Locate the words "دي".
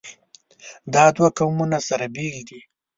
2.49-2.59